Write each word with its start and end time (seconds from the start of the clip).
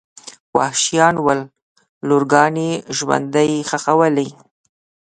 وحشیان 0.57 1.15
ول 1.25 1.39
لورګانې 2.07 2.69
ژوندۍ 2.97 3.51
ښخولې. 3.69 4.29